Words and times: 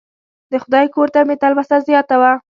د 0.51 0.53
خدای 0.63 0.85
کور 0.95 1.07
ته 1.13 1.19
مې 1.27 1.35
تلوسه 1.41 1.77
زیاته 1.87 2.15
وه. 2.21 2.31